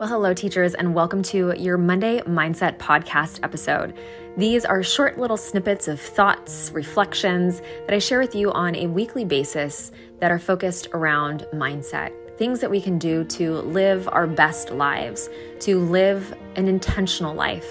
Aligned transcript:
Well, 0.00 0.08
hello, 0.08 0.32
teachers, 0.32 0.72
and 0.72 0.94
welcome 0.94 1.22
to 1.24 1.52
your 1.58 1.76
Monday 1.76 2.22
Mindset 2.22 2.78
Podcast 2.78 3.40
episode. 3.42 3.98
These 4.38 4.64
are 4.64 4.82
short 4.82 5.18
little 5.18 5.36
snippets 5.36 5.88
of 5.88 6.00
thoughts, 6.00 6.70
reflections 6.72 7.60
that 7.84 7.92
I 7.92 7.98
share 7.98 8.18
with 8.18 8.34
you 8.34 8.50
on 8.50 8.74
a 8.76 8.86
weekly 8.86 9.26
basis 9.26 9.92
that 10.20 10.30
are 10.30 10.38
focused 10.38 10.88
around 10.94 11.46
mindset. 11.52 12.12
Things 12.38 12.60
that 12.60 12.70
we 12.70 12.80
can 12.80 12.98
do 12.98 13.24
to 13.24 13.56
live 13.56 14.08
our 14.10 14.26
best 14.26 14.70
lives, 14.70 15.28
to 15.60 15.78
live 15.78 16.34
an 16.56 16.66
intentional 16.66 17.34
life. 17.34 17.70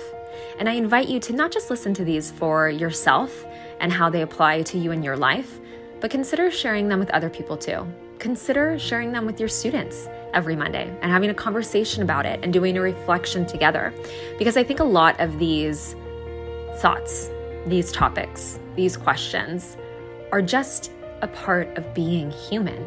And 0.59 0.69
I 0.69 0.73
invite 0.73 1.09
you 1.09 1.19
to 1.21 1.33
not 1.33 1.51
just 1.51 1.71
listen 1.71 1.95
to 1.95 2.05
these 2.05 2.29
for 2.29 2.69
yourself 2.69 3.43
and 3.79 3.91
how 3.91 4.11
they 4.11 4.21
apply 4.21 4.61
to 4.61 4.77
you 4.77 4.91
in 4.91 5.01
your 5.01 5.17
life, 5.17 5.59
but 5.99 6.11
consider 6.11 6.51
sharing 6.51 6.89
them 6.89 6.99
with 6.99 7.09
other 7.09 7.31
people 7.31 7.57
too. 7.57 7.91
Consider 8.19 8.77
sharing 8.77 9.13
them 9.13 9.25
with 9.25 9.39
your 9.39 9.47
students 9.47 10.09
every 10.33 10.53
Monday 10.53 10.93
and 11.01 11.09
having 11.09 11.29
a 11.29 11.33
conversation 11.33 12.03
about 12.03 12.25
it 12.25 12.41
and 12.43 12.51
doing 12.51 12.77
a 12.77 12.81
reflection 12.81 13.45
together. 13.45 13.93
Because 14.37 14.57
I 14.57 14.63
think 14.63 14.81
a 14.81 14.83
lot 14.83 15.17
of 15.21 15.39
these 15.39 15.95
thoughts, 16.79 17.29
these 17.65 17.93
topics, 17.93 18.59
these 18.75 18.97
questions 18.97 19.77
are 20.33 20.41
just 20.41 20.91
a 21.21 21.29
part 21.29 21.69
of 21.77 21.93
being 21.93 22.29
human. 22.29 22.83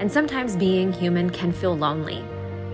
And 0.00 0.10
sometimes 0.10 0.56
being 0.56 0.92
human 0.92 1.30
can 1.30 1.52
feel 1.52 1.76
lonely. 1.76 2.24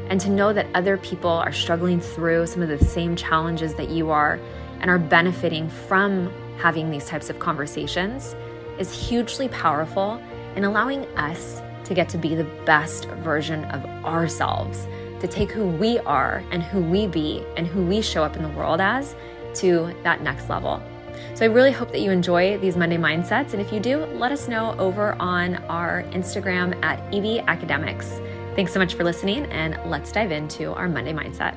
And 0.09 0.19
to 0.23 0.31
know 0.31 0.55
that 0.55 0.69
other 0.75 0.97
people 0.97 1.31
are 1.31 1.53
struggling 1.53 2.01
through 2.01 2.47
some 2.47 2.63
of 2.63 2.71
the 2.71 2.83
same 2.83 3.17
challenges 3.17 3.75
that 3.75 3.91
you 3.91 4.09
are 4.09 4.41
and 4.81 4.89
are 4.89 4.99
benefiting 4.99 5.69
from 5.69 6.33
having 6.57 6.91
these 6.91 7.05
types 7.05 7.29
of 7.29 7.39
conversations 7.39 8.35
is 8.79 9.09
hugely 9.09 9.49
powerful 9.49 10.23
in 10.55 10.65
allowing 10.65 11.05
us 11.19 11.61
to 11.87 11.95
get 11.95 12.09
to 12.11 12.19
be 12.19 12.35
the 12.35 12.45
best 12.65 13.07
version 13.07 13.65
of 13.67 13.85
ourselves, 14.05 14.87
to 15.21 15.29
take 15.29 15.51
who 15.51 15.67
we 15.67 15.99
are 16.01 16.43
and 16.51 16.63
who 16.63 16.83
we 16.83 17.07
be 17.07 17.45
and 17.57 17.67
who 17.67 17.85
we 17.85 18.03
show 18.03 18.23
up 18.23 18.37
in 18.37 18.43
the 18.43 18.49
world 18.51 18.81
as 18.81 19.15
to 19.55 19.95
that 20.03 20.21
next 20.23 20.49
level. 20.49 20.83
So 21.35 21.45
I 21.45 21.49
really 21.49 21.73
hope 21.73 21.93
that 21.93 22.01
you 22.01 22.11
enjoy 22.11 22.59
these 22.59 22.77
Monday 22.77 22.97
mindsets. 22.97 23.53
And 23.53 23.61
if 23.61 23.73
you 23.73 23.81
do, 23.81 24.05
let 24.05 24.33
us 24.33 24.49
know 24.49 24.75
over 24.79 25.15
on 25.21 25.57
our 25.65 26.03
Instagram 26.11 26.83
at 26.85 26.99
EB 27.15 27.45
Academics. 27.47 28.21
Thanks 28.55 28.73
so 28.73 28.79
much 28.79 28.95
for 28.95 29.05
listening, 29.05 29.45
and 29.47 29.79
let's 29.91 30.11
dive 30.11 30.33
into 30.33 30.73
our 30.73 30.89
Monday 30.89 31.13
mindset. 31.13 31.55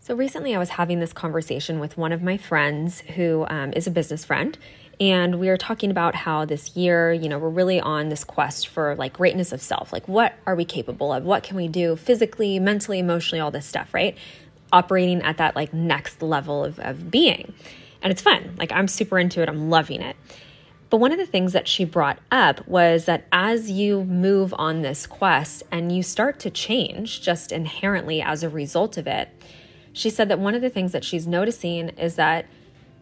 So, 0.00 0.14
recently 0.14 0.54
I 0.54 0.58
was 0.58 0.70
having 0.70 1.00
this 1.00 1.12
conversation 1.12 1.78
with 1.78 1.98
one 1.98 2.12
of 2.12 2.22
my 2.22 2.38
friends 2.38 3.00
who 3.00 3.44
um, 3.50 3.74
is 3.74 3.86
a 3.86 3.90
business 3.90 4.24
friend, 4.24 4.56
and 5.00 5.38
we 5.38 5.48
are 5.48 5.56
talking 5.56 5.90
about 5.90 6.14
how 6.14 6.44
this 6.44 6.76
year, 6.76 7.12
you 7.12 7.28
know, 7.28 7.38
we're 7.38 7.48
really 7.48 7.80
on 7.80 8.08
this 8.08 8.24
quest 8.24 8.66
for 8.66 8.96
like 8.96 9.12
greatness 9.12 9.52
of 9.52 9.62
self. 9.62 9.92
Like, 9.92 10.08
what 10.08 10.34
are 10.46 10.56
we 10.56 10.64
capable 10.64 11.12
of? 11.12 11.24
What 11.24 11.44
can 11.44 11.56
we 11.56 11.68
do 11.68 11.94
physically, 11.94 12.58
mentally, 12.58 12.98
emotionally, 12.98 13.40
all 13.40 13.52
this 13.52 13.66
stuff, 13.66 13.94
right? 13.94 14.16
Operating 14.72 15.22
at 15.22 15.36
that 15.36 15.54
like 15.54 15.72
next 15.72 16.20
level 16.20 16.64
of, 16.64 16.80
of 16.80 17.10
being. 17.10 17.54
And 18.02 18.10
it's 18.10 18.22
fun. 18.22 18.54
Like, 18.58 18.72
I'm 18.72 18.88
super 18.88 19.18
into 19.18 19.40
it, 19.40 19.48
I'm 19.48 19.70
loving 19.70 20.02
it. 20.02 20.16
But 20.90 20.98
one 20.98 21.12
of 21.12 21.18
the 21.18 21.26
things 21.26 21.52
that 21.52 21.68
she 21.68 21.84
brought 21.84 22.18
up 22.30 22.66
was 22.66 23.04
that 23.04 23.26
as 23.30 23.70
you 23.70 24.04
move 24.04 24.54
on 24.56 24.82
this 24.82 25.06
quest 25.06 25.62
and 25.70 25.92
you 25.92 26.02
start 26.02 26.40
to 26.40 26.50
change 26.50 27.20
just 27.20 27.52
inherently 27.52 28.22
as 28.22 28.42
a 28.42 28.48
result 28.48 28.96
of 28.96 29.06
it, 29.06 29.28
she 29.92 30.10
said 30.10 30.28
that 30.30 30.38
one 30.38 30.54
of 30.54 30.62
the 30.62 30.70
things 30.70 30.92
that 30.92 31.04
she's 31.04 31.26
noticing 31.26 31.90
is 31.90 32.14
that 32.16 32.46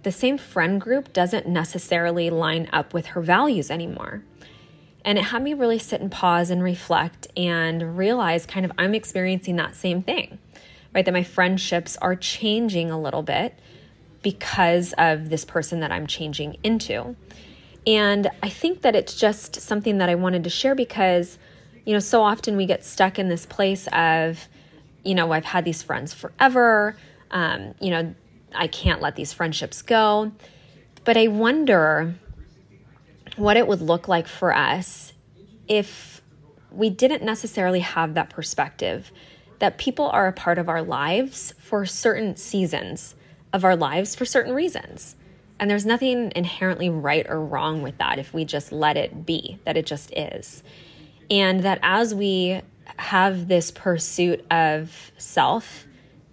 the 0.06 0.12
same 0.12 0.38
friend 0.38 0.80
group 0.80 1.12
doesn't 1.12 1.48
necessarily 1.48 2.30
line 2.30 2.68
up 2.72 2.94
with 2.94 3.06
her 3.06 3.20
values 3.20 3.72
anymore. 3.72 4.22
And 5.04 5.18
it 5.18 5.24
had 5.24 5.42
me 5.42 5.52
really 5.52 5.80
sit 5.80 6.00
and 6.00 6.12
pause 6.12 6.48
and 6.48 6.62
reflect 6.62 7.26
and 7.36 7.98
realize 7.98 8.46
kind 8.46 8.64
of 8.64 8.70
I'm 8.78 8.94
experiencing 8.94 9.56
that 9.56 9.74
same 9.74 10.04
thing, 10.04 10.38
right? 10.94 11.04
That 11.04 11.10
my 11.10 11.24
friendships 11.24 11.96
are 11.96 12.14
changing 12.14 12.88
a 12.88 13.00
little 13.00 13.24
bit 13.24 13.58
because 14.22 14.94
of 14.96 15.28
this 15.28 15.44
person 15.44 15.80
that 15.80 15.90
I'm 15.90 16.06
changing 16.06 16.58
into. 16.62 17.16
And 17.84 18.30
I 18.44 18.48
think 18.48 18.82
that 18.82 18.94
it's 18.94 19.18
just 19.18 19.60
something 19.60 19.98
that 19.98 20.08
I 20.08 20.14
wanted 20.14 20.44
to 20.44 20.50
share 20.50 20.76
because, 20.76 21.36
you 21.84 21.94
know, 21.94 21.98
so 21.98 22.22
often 22.22 22.56
we 22.56 22.66
get 22.66 22.84
stuck 22.84 23.18
in 23.18 23.28
this 23.28 23.44
place 23.44 23.88
of, 23.88 24.46
you 25.02 25.16
know, 25.16 25.32
I've 25.32 25.46
had 25.46 25.64
these 25.64 25.82
friends 25.82 26.14
forever. 26.14 26.96
Um, 27.32 27.74
you 27.80 27.90
know, 27.90 28.14
I 28.54 28.66
can't 28.66 29.00
let 29.00 29.16
these 29.16 29.32
friendships 29.32 29.82
go. 29.82 30.32
But 31.04 31.16
I 31.16 31.28
wonder 31.28 32.16
what 33.36 33.56
it 33.56 33.66
would 33.66 33.80
look 33.80 34.08
like 34.08 34.26
for 34.26 34.54
us 34.54 35.12
if 35.68 36.22
we 36.70 36.90
didn't 36.90 37.22
necessarily 37.22 37.80
have 37.80 38.14
that 38.14 38.30
perspective 38.30 39.12
that 39.58 39.78
people 39.78 40.06
are 40.06 40.26
a 40.26 40.32
part 40.32 40.58
of 40.58 40.68
our 40.68 40.82
lives 40.82 41.54
for 41.58 41.86
certain 41.86 42.36
seasons 42.36 43.14
of 43.52 43.64
our 43.64 43.76
lives 43.76 44.14
for 44.14 44.24
certain 44.24 44.54
reasons. 44.54 45.16
And 45.58 45.70
there's 45.70 45.86
nothing 45.86 46.32
inherently 46.36 46.90
right 46.90 47.26
or 47.28 47.40
wrong 47.40 47.82
with 47.82 47.96
that 47.98 48.18
if 48.18 48.34
we 48.34 48.44
just 48.44 48.72
let 48.72 48.96
it 48.96 49.24
be, 49.24 49.58
that 49.64 49.76
it 49.76 49.86
just 49.86 50.12
is. 50.14 50.62
And 51.30 51.62
that 51.62 51.78
as 51.82 52.14
we 52.14 52.60
have 52.98 53.48
this 53.48 53.70
pursuit 53.70 54.44
of 54.50 55.12
self 55.16 55.86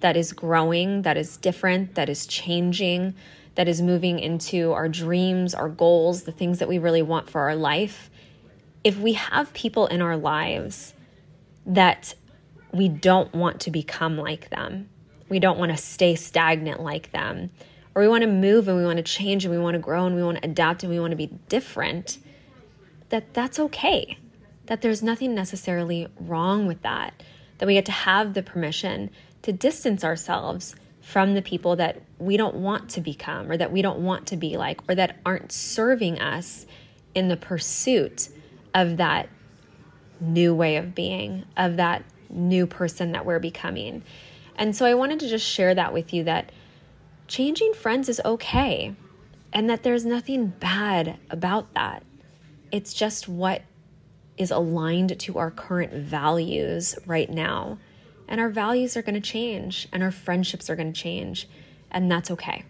that 0.03 0.17
is 0.17 0.33
growing, 0.33 1.03
that 1.03 1.15
is 1.15 1.37
different, 1.37 1.95
that 1.95 2.09
is 2.09 2.27
changing, 2.27 3.13
that 3.55 3.69
is 3.69 3.81
moving 3.81 4.19
into 4.19 4.73
our 4.73 4.89
dreams, 4.89 5.55
our 5.55 5.69
goals, 5.69 6.23
the 6.23 6.31
things 6.33 6.59
that 6.59 6.67
we 6.67 6.77
really 6.77 7.01
want 7.01 7.29
for 7.29 7.39
our 7.39 7.55
life, 7.55 8.09
if 8.83 8.99
we 8.99 9.13
have 9.13 9.53
people 9.53 9.87
in 9.87 10.01
our 10.01 10.17
lives 10.17 10.93
that 11.65 12.15
we 12.73 12.89
don't 12.89 13.33
want 13.33 13.61
to 13.61 13.71
become 13.71 14.17
like 14.17 14.49
them, 14.49 14.89
we 15.29 15.39
don't 15.39 15.57
want 15.57 15.71
to 15.71 15.77
stay 15.77 16.15
stagnant 16.15 16.81
like 16.81 17.13
them, 17.13 17.49
or 17.95 18.01
we 18.01 18.07
want 18.09 18.23
to 18.23 18.29
move 18.29 18.67
and 18.67 18.75
we 18.75 18.83
want 18.83 18.97
to 18.97 19.03
change 19.03 19.45
and 19.45 19.53
we 19.53 19.59
want 19.59 19.75
to 19.75 19.79
grow 19.79 20.05
and 20.05 20.17
we 20.17 20.23
want 20.23 20.37
to 20.41 20.45
adapt 20.45 20.83
and 20.83 20.91
we 20.91 20.99
want 20.99 21.11
to 21.11 21.17
be 21.17 21.27
different, 21.47 22.17
that 23.07 23.33
that's 23.33 23.57
okay. 23.57 24.17
That 24.65 24.81
there's 24.81 25.01
nothing 25.01 25.33
necessarily 25.33 26.09
wrong 26.19 26.67
with 26.67 26.81
that. 26.81 27.23
That 27.63 27.67
we 27.67 27.75
get 27.75 27.85
to 27.85 27.93
have 27.93 28.33
the 28.33 28.43
permission 28.43 29.09
to 29.43 29.53
distance 29.53 30.03
ourselves 30.03 30.75
from 30.99 31.33
the 31.33 31.41
people 31.41 31.77
that 31.77 32.01
we 32.19 32.35
don't 32.35 32.55
want 32.55 32.89
to 32.89 32.99
become 32.99 33.49
or 33.49 33.55
that 33.55 33.71
we 33.71 33.81
don't 33.81 33.99
want 33.99 34.27
to 34.27 34.35
be 34.35 34.57
like 34.57 34.81
or 34.89 34.95
that 34.95 35.15
aren't 35.25 35.49
serving 35.53 36.19
us 36.19 36.65
in 37.15 37.29
the 37.29 37.37
pursuit 37.37 38.27
of 38.73 38.97
that 38.97 39.29
new 40.19 40.53
way 40.53 40.75
of 40.75 40.93
being, 40.93 41.45
of 41.55 41.77
that 41.77 42.03
new 42.29 42.67
person 42.67 43.13
that 43.13 43.25
we're 43.25 43.39
becoming. 43.39 44.03
And 44.57 44.75
so 44.75 44.85
I 44.85 44.93
wanted 44.93 45.21
to 45.21 45.29
just 45.29 45.47
share 45.47 45.73
that 45.73 45.93
with 45.93 46.13
you 46.13 46.25
that 46.25 46.51
changing 47.29 47.73
friends 47.75 48.09
is 48.09 48.19
okay 48.25 48.93
and 49.53 49.69
that 49.69 49.83
there's 49.83 50.03
nothing 50.03 50.47
bad 50.47 51.17
about 51.29 51.73
that. 51.75 52.03
It's 52.73 52.93
just 52.93 53.29
what 53.29 53.61
is 54.37 54.51
aligned 54.51 55.19
to 55.19 55.37
our 55.37 55.51
current 55.51 55.93
values 55.93 56.95
right 57.05 57.29
now. 57.29 57.77
And 58.27 58.39
our 58.39 58.49
values 58.49 58.95
are 58.97 59.01
going 59.01 59.15
to 59.15 59.21
change 59.21 59.87
and 59.91 60.01
our 60.01 60.11
friendships 60.11 60.69
are 60.69 60.75
going 60.75 60.93
to 60.93 60.99
change, 60.99 61.47
and 61.91 62.11
that's 62.11 62.31
okay. 62.31 62.63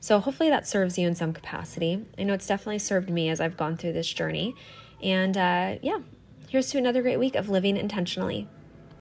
So, 0.00 0.20
hopefully, 0.20 0.50
that 0.50 0.68
serves 0.68 0.98
you 0.98 1.08
in 1.08 1.14
some 1.14 1.32
capacity. 1.32 2.04
I 2.18 2.24
know 2.24 2.34
it's 2.34 2.46
definitely 2.46 2.78
served 2.78 3.08
me 3.08 3.30
as 3.30 3.40
I've 3.40 3.56
gone 3.56 3.78
through 3.78 3.94
this 3.94 4.12
journey. 4.12 4.54
And 5.02 5.36
uh, 5.36 5.76
yeah, 5.80 6.00
here's 6.48 6.70
to 6.70 6.78
another 6.78 7.00
great 7.00 7.18
week 7.18 7.34
of 7.34 7.48
living 7.48 7.76
intentionally. 7.78 8.46